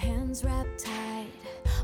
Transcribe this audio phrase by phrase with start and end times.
[0.00, 1.28] hands wrapped tight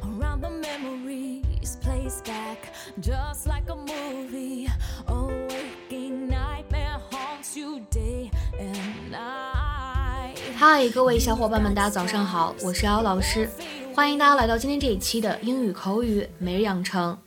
[0.05, 4.67] around the memories placed back just like a movie
[5.09, 13.51] a waking nightmare haunts you day and night 嗨，各位小伙伴们，大家早上好，我是姚老师，
[13.95, 17.19] 欢迎大家来到今天这一期的英语口语每日养成。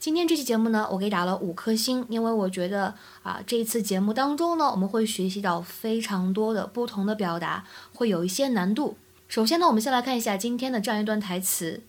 [0.00, 7.62] 今天这期节目呢，我给打了五颗星，因为我觉得啊，这一次节目当中呢，我们会学习到非常多的不同的表达，
[7.94, 8.96] 会有一些难度。
[9.32, 11.80] 首先呢，我们先来看一下今天的这样一段台词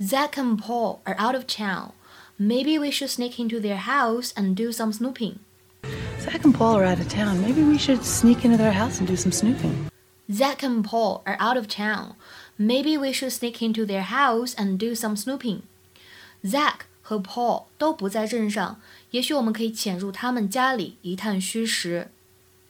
[0.00, 1.90] ：Zach and Paul are out of town.
[2.38, 5.34] Maybe we should sneak into their house and do some snooping.
[6.18, 7.42] Zach and Paul are out of town.
[7.42, 9.90] Maybe we should sneak into their house and do some snooping.
[10.32, 12.14] Zach and Paul are out of town.
[12.56, 15.64] Maybe we should sneak into their house and do some snooping.
[16.42, 22.08] Zach 和 Paul 都不在镇上，也许我们可以潜入他们家里一探虚实。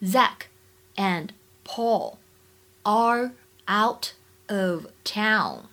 [0.02, 0.48] Zach
[0.96, 1.28] and
[1.64, 2.16] Paul
[2.82, 3.30] are
[3.68, 4.14] out
[4.48, 5.68] of town.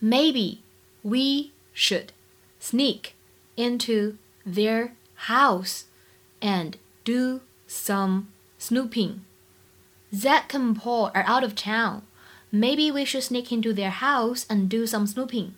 [0.00, 0.58] Maybe
[1.02, 2.12] we should
[2.60, 3.14] sneak
[3.56, 4.90] into their
[5.28, 5.84] house
[6.40, 8.26] and do some
[8.58, 9.20] snooping.
[10.14, 12.02] Zach and Paul are out of town.
[12.52, 15.52] Maybe we should sneak into their house and do some snooping.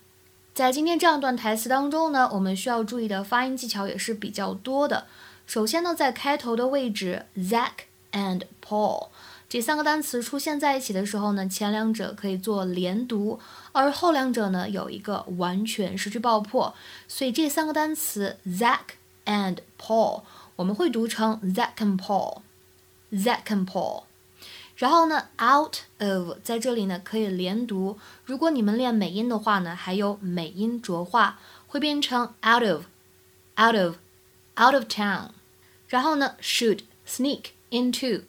[0.55, 5.07] 在今天这样段台词当中呢，我们需要注意的发音技巧也是比较多的。
[5.47, 9.09] 首先呢，在开头的位置，Zack and Paul。
[9.49, 13.39] 这三个单词出现在一起的时候呢，前两者可以做连读，
[13.73, 16.75] 而后两者呢有一个完全失去爆破，
[17.07, 20.23] 所以这三个单词 Zack and Paul
[20.57, 24.03] 我们会读成 Zack and Paul，Zack and Paul。
[24.77, 27.99] 然后呢，out of 在这里呢可以连读。
[28.25, 35.29] 如果你们练美音的话呢，还有美音浊化，会变成 out of，out of，out of town。
[35.89, 38.25] 然后呢，should sneak into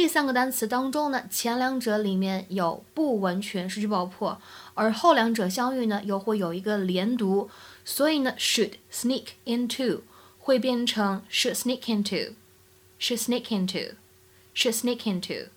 [0.00, 4.40] 这三个单词当中呢，前两者里面有不完全失去爆破，
[4.74, 7.50] 而后两者相遇呢，又会有一个连读，
[7.84, 10.02] 所以呢，should sneak into
[10.38, 15.48] 会变成 should sneak into，should sneak into，should sneak into。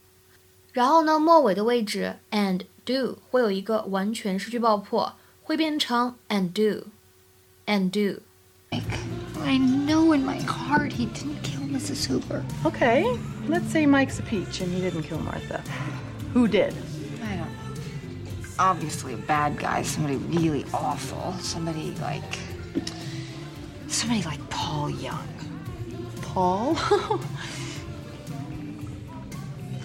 [0.73, 5.13] 然后呢，末尾的位置 and do 会有一个完全失去爆破，
[5.43, 8.21] 会变成 and do，and do。
[9.43, 12.07] I know in my heart he didn't kill Mrs.
[12.07, 12.41] Huber.
[12.63, 13.05] Okay
[13.47, 15.63] let's say Mike's a peach and he didn't kill Martha.
[16.33, 16.73] Who did?
[17.23, 17.47] I don't know.
[18.59, 21.33] Obviously a bad guy, somebody really awful.
[21.39, 22.39] Somebody like.
[23.87, 25.27] Somebody like Paul Young.
[26.21, 26.77] Paul?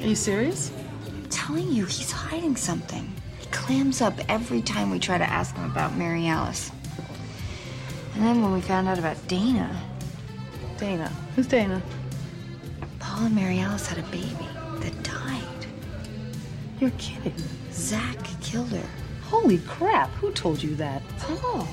[0.01, 0.71] Are you serious?
[1.07, 3.13] I'm telling you, he's hiding something.
[3.41, 6.71] He clams up every time we try to ask him about Mary Alice.
[8.15, 9.83] And then when we found out about Dana,
[10.79, 11.09] Dana.
[11.35, 11.83] Who's Dana?
[13.17, 14.47] Paul and Mary Alice had a baby
[14.81, 15.67] that died.
[16.79, 17.33] You're kidding.
[17.73, 18.87] Zach killed her.
[19.23, 21.03] Holy crap, who told you that?
[21.21, 21.67] Paul.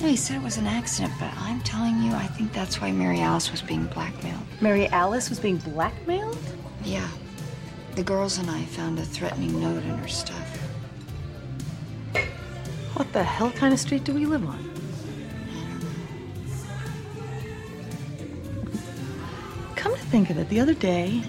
[0.00, 2.90] No, he said it was an accident, but I'm telling you, I think that's why
[2.90, 4.42] Mary Alice was being blackmailed.
[4.60, 6.36] Mary Alice was being blackmailed?
[6.82, 7.08] Yeah.
[7.94, 10.56] The girls and I found a threatening note in her stuff.
[12.94, 14.69] What the hell kind of street do we live on?
[20.10, 21.22] Think of it, the other day,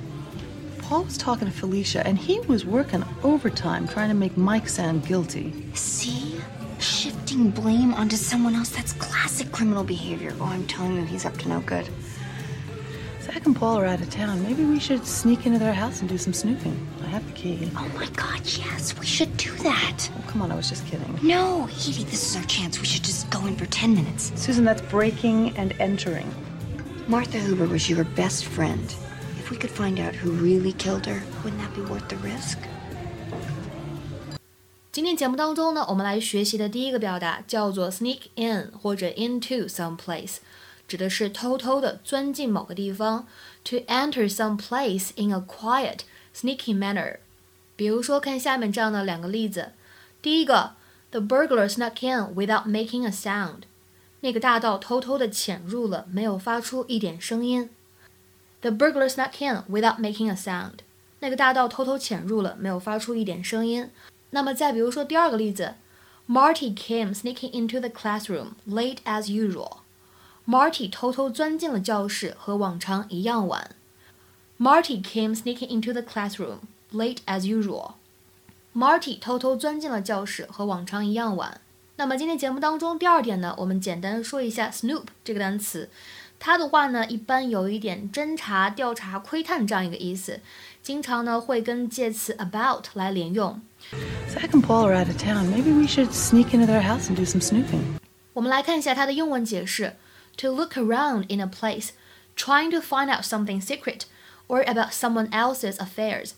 [0.80, 5.06] Paul was talking to Felicia and he was working overtime trying to make Mike sound
[5.06, 5.54] guilty.
[5.76, 6.42] See?
[6.80, 10.34] Shifting blame onto someone else, that's classic criminal behavior.
[10.40, 11.88] Oh, I'm telling you, he's up to no good.
[13.22, 14.42] Zach and Paul are out of town.
[14.42, 16.76] Maybe we should sneak into their house and do some snooping.
[17.04, 17.70] I have the key.
[17.78, 20.10] Oh my god, yes, we should do that.
[20.18, 21.20] Oh, come on, I was just kidding.
[21.22, 22.80] No, Edie, this is our chance.
[22.80, 24.32] We should just go in for 10 minutes.
[24.36, 26.34] Susan, that's breaking and entering.
[27.12, 28.96] Martha Huber was your best friend.
[29.38, 32.58] If we could find out who really killed her, wouldn't that be worth the risk?
[34.94, 40.38] 今天节目当中呢，我们来学习的第一个表达叫做 sneak in 或者 into some place，
[40.88, 43.28] 指的是偷偷的钻进某个地方
[43.66, 47.18] ，to enter some place in a quiet, sneaky manner。
[47.76, 49.74] 比如说，看下面这样的两个例子。
[50.22, 50.76] 第一个
[51.10, 53.64] ，the burglar snuck in without making a sound。
[54.21, 57.71] 那个大盗偷偷的潜入了，没有发出一点声音。
[58.61, 60.79] The burglar snuck in without making a sound。
[61.21, 63.91] 那个大盗偷偷潜入了，没有发出一点声音。
[64.31, 65.75] 那么再比如说第二个例子，
[66.29, 73.71] Marty came sneaking into the classroom late as usual。Marty 偷偷钻进了教室，和往常一样晚。
[74.59, 76.59] Marty came sneaking into the classroom
[76.93, 81.61] late as usual。Marty 偷偷钻进了教室，和往常一样晚。
[81.97, 85.89] 那么今天节目当中第二点呢，我们简单说一下 snoop 这个单词。
[86.39, 90.41] 它的话呢，一般有一点侦查、调查、窥探这样一个意思。
[90.83, 93.61] 经常呢会跟介词 about 来连用。
[94.29, 95.47] Zach and Paul are out of town.
[95.47, 97.81] Maybe we should sneak into their house and do some snooping.
[98.35, 99.95] 我们来看一下它的英文解释：
[100.37, 101.89] to look around in a place,
[102.37, 104.03] trying to find out something secret
[104.47, 106.33] or about someone else's affairs。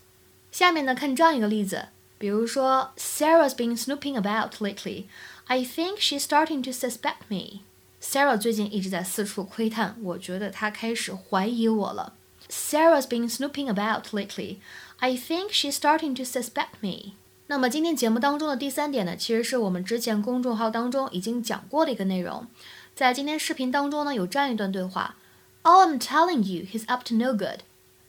[0.52, 5.06] 下面呢看这样一个例子，比如说 Sarah's been snooping about lately.
[5.46, 7.60] I think she's starting to suspect me.
[8.00, 12.12] Sarah 最近一直在四处窥探，我觉得她开始怀疑我了。
[12.48, 14.56] Sarah's been snooping about lately.
[14.98, 17.12] I think she's starting to suspect me.
[17.46, 22.46] 那么今天节目当中的第三点呢，其实是我们之前公众号当中已经讲过的一个内容。
[22.94, 25.16] 在今天视频当中呢，有这样一段对话：
[25.62, 27.60] All I'm telling you, he's up to no good。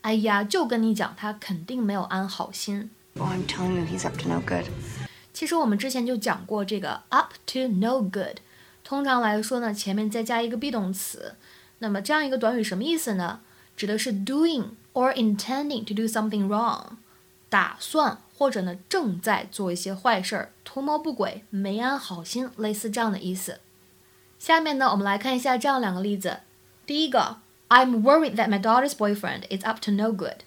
[0.01, 2.89] 哎呀，就跟你讲，他肯定没有安好心。
[3.18, 4.65] Oh, I'm telling you, he's up to no good.
[5.34, 8.38] 其实我们之前就讲过这个 up to no good。
[8.82, 11.34] 通常来说呢，前面再加一个 be 动词。
[11.81, 13.40] 那么这样一个短语什么意思呢？
[13.76, 16.92] 指的是 doing or intending to do something wrong，
[17.50, 18.16] 打算。
[18.36, 23.60] 或者呢，正在做一些坏事儿，图谋不轨，没安好心，类似这样的意思。
[24.40, 26.40] 下面呢，我们来看一下这样两个例子。
[26.84, 27.37] 第一个
[27.69, 30.38] ，I'm worried that my daughter's boyfriend is up to no good。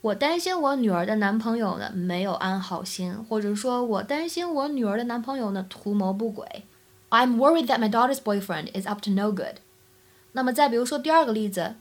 [0.00, 6.64] 我担心我女儿的男朋友呢没有安好心，或者说我担心我女儿的男朋友呢图谋不轨。
[7.10, 9.56] I'm worried that my daughter's boyfriend is up to no good。
[10.32, 11.76] 那么再比如说第二个例子，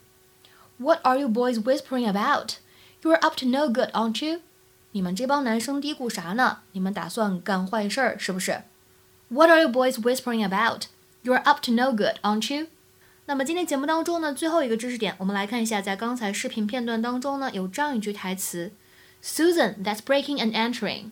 [0.78, 2.56] What are you boys whispering about?
[3.02, 4.42] You're up to no good, aren't you?
[4.92, 6.60] 你们这帮男生嘀咕啥呢？
[6.72, 8.62] 你们打算干坏事儿是不是？
[9.30, 10.84] What are you boys whispering about?
[11.24, 12.68] You're up to no good, aren't you?
[13.29, 18.73] 那么今天节目当中呢，最后一个知识点，我们来看一下，在刚才视频片段当中呢，有这样一句台词
[19.23, 21.11] ：Susan, that's breaking and entering.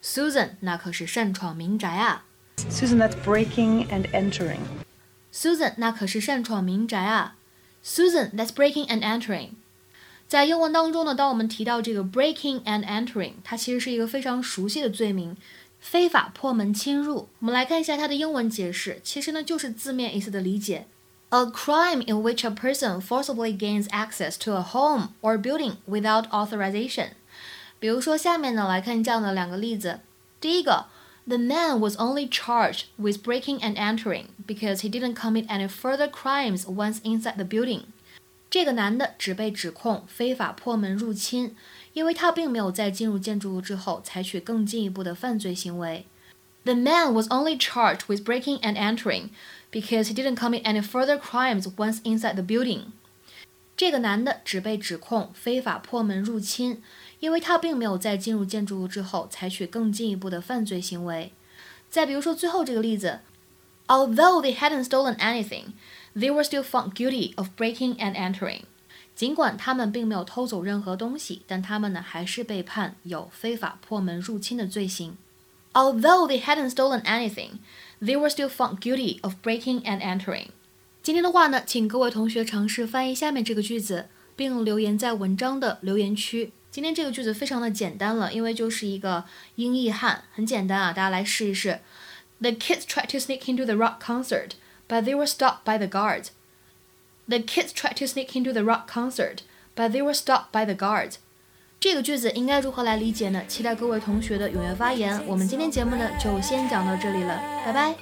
[0.00, 2.24] Susan，那可是擅闯民宅啊。
[2.70, 4.60] Susan, that's breaking and entering.
[5.32, 7.34] Susan，那可是擅闯民宅啊。
[7.84, 9.48] Susan, that's breaking and entering.
[10.28, 15.36] 在英文当中呢，当我们提到这个 breaking and entering，它其实是一个非常熟悉的罪名，
[15.80, 17.28] 非法破门侵入。
[17.40, 20.86] 我们来看一下它的英文解释，其实呢就是字面意思的理解
[21.35, 26.29] ：a crime in which a person forcibly gains access to a home or building without
[26.29, 27.11] authorization。
[27.79, 30.01] 比如说下面呢来看这样的两个例子，
[30.39, 30.85] 第一个，
[31.27, 36.65] the man was only charged with breaking and entering because he didn't commit any further crimes
[36.65, 37.83] once inside the building。
[38.49, 41.55] 这个男的只被指控非法破门入侵，
[41.93, 46.05] 因为他并没有在进入建筑物之后采取更进一步的犯罪行为。
[46.65, 49.29] The man was only charged with breaking and entering
[49.71, 52.91] because he didn't commit any further crimes once inside the building。
[53.75, 56.81] 这个男的只被指控非法破门入侵，
[57.19, 61.31] 因为他并没有在进入建筑物之后采取更进一步的犯罪行为。
[61.89, 63.21] 再比如说最后这个例子，
[63.87, 68.61] Although they hadn't stolen anything。They were still found guilty of breaking and entering。
[69.15, 75.17] 尽管他们并没有偷走任何东西，但他们呢还是被判有非法破门入侵的罪行。
[75.75, 77.59] Although they hadn't stolen anything,
[78.01, 80.47] they were still found guilty of breaking and entering。
[81.01, 86.51] 今天的话呢，请各位同学尝试翻译下面这个句子，并留言在文章的留言区。
[86.69, 89.25] 今天这个句子非常的简单了，因为就是一个
[89.55, 91.79] 英译汉，很简单啊，大家来试一试。
[92.39, 94.51] The kids tried to sneak into the rock concert
[94.87, 96.29] but they were stopped by the guards.
[97.27, 99.39] The kids tried to sneak into the rock concert,
[99.75, 101.19] but they were stopped by the guards.
[101.88, 103.40] 这个句子应该如何来理解呢？
[103.46, 105.22] 期待各位同学的踊跃发言。
[105.24, 107.94] 我们今天节目呢就先讲到这里了，拜拜。